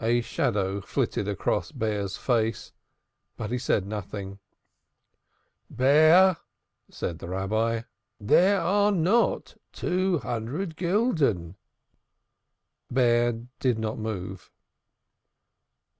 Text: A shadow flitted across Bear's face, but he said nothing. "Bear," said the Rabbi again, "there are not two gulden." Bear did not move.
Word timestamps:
A 0.00 0.20
shadow 0.20 0.80
flitted 0.80 1.28
across 1.28 1.70
Bear's 1.70 2.16
face, 2.16 2.72
but 3.36 3.52
he 3.52 3.58
said 3.58 3.86
nothing. 3.86 4.40
"Bear," 5.70 6.38
said 6.90 7.20
the 7.20 7.28
Rabbi 7.28 7.74
again, 7.74 7.84
"there 8.18 8.60
are 8.60 8.90
not 8.90 9.54
two 9.72 10.18
gulden." 10.74 11.54
Bear 12.90 13.32
did 13.60 13.78
not 13.78 13.96
move. 13.96 14.50